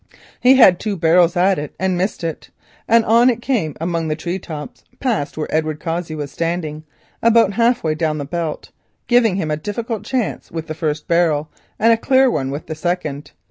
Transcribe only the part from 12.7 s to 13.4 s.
second.